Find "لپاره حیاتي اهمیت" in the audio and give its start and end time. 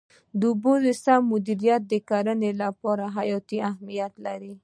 2.63-4.13